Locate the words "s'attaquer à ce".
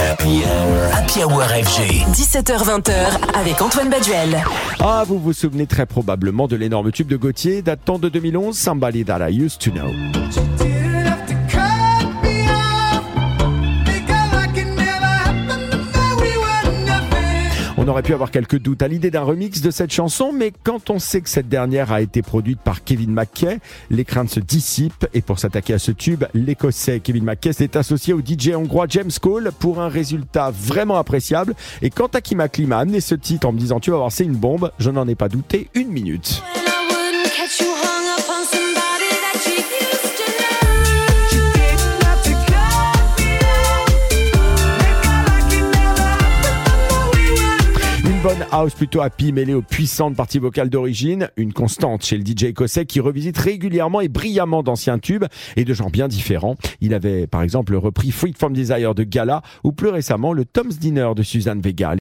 25.38-25.90